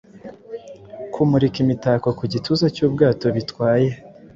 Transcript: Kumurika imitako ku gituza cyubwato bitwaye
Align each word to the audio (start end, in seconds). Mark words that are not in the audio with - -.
Kumurika 1.13 1.57
imitako 1.63 2.07
ku 2.17 2.23
gituza 2.33 2.65
cyubwato 2.75 3.25
bitwaye 3.35 3.89